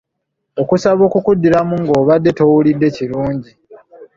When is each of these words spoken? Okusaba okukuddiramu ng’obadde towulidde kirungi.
Okusaba 0.61 1.01
okukuddiramu 1.09 1.75
ng’obadde 1.83 2.31
towulidde 2.37 2.87
kirungi. 2.95 3.51